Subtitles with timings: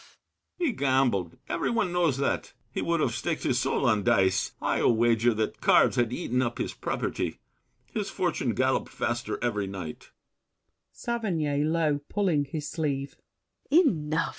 [0.01, 0.13] SAVERNY (low).
[0.15, 0.51] Enough!
[0.57, 0.67] BRICHANTEAU.
[0.67, 2.53] He gambled—every one knows that.
[2.71, 4.53] He would have staked his soul on dice.
[4.59, 7.37] I'll wager That cards had eaten up his property.
[7.85, 10.09] His fortune galloped faster every night.
[10.91, 13.15] SAVERNY (low, pulling his sleeve).
[13.69, 14.29] Enough!